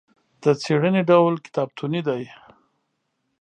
[0.43, 2.23] د څېړنې ډول کتابتوني دی.